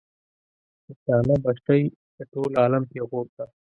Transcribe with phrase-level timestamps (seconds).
[0.87, 1.81] نشانه به شئ
[2.17, 3.45] د ټول عالم پیغور ته.